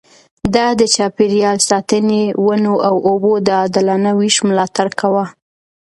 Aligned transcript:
ده 0.53 0.65
د 0.79 0.81
چاپېريال 0.95 1.57
ساتنې، 1.69 2.23
ونو 2.45 2.73
او 2.87 2.95
اوبو 3.09 3.33
د 3.47 3.47
عادلانه 3.61 4.11
وېش 4.19 4.35
ملاتړ 4.49 4.87
کاوه. 4.99 5.25